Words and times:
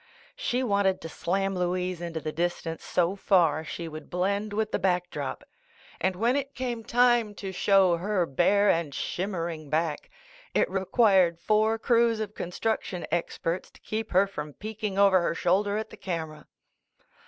She 0.35 0.63
wanted 0.63 0.99
to 1.01 1.09
slam 1.09 1.53
Louise 1.53 2.01
into 2.01 2.19
the 2.19 2.31
dis 2.31 2.63
tance 2.63 2.83
so 2.83 3.15
far 3.15 3.63
she 3.63 3.87
would 3.87 4.09
blend 4.09 4.51
with 4.51 4.71
the 4.71 4.79
back 4.79 5.11
drop, 5.11 5.43
and 5.99 6.15
when 6.15 6.35
it 6.35 6.55
came 6.55 6.83
time 6.83 7.35
to 7.35 7.51
show 7.51 7.97
her 7.97 8.25
bare 8.25 8.67
and 8.67 8.95
shimmering 8.95 9.69
back, 9.69 10.09
it 10.55 10.67
required 10.71 11.39
four 11.39 11.77
crews 11.77 12.19
of 12.19 12.33
construction 12.33 13.05
experts 13.11 13.69
to 13.69 13.79
keep 13.81 14.09
her 14.09 14.25
from 14.25 14.53
peeking 14.53 14.97
over 14.97 15.21
her 15.21 15.35
shoulder 15.35 15.77
at 15.77 15.91
the 15.91 15.97
camera. 15.97 16.47